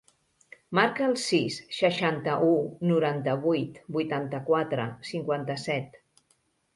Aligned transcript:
Marca 0.77 1.03
el 1.07 1.11
sis, 1.23 1.57
seixanta-u, 1.79 2.55
noranta-vuit, 2.91 3.77
vuitanta-quatre, 3.99 4.87
cinquanta-set. 5.11 6.01